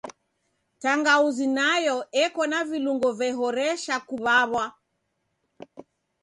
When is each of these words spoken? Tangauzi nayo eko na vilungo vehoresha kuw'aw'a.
Tangauzi 0.83 1.45
nayo 1.57 1.97
eko 2.23 2.41
na 2.51 2.59
vilungo 2.69 3.07
vehoresha 3.19 3.95
kuw'aw'a. 4.07 4.65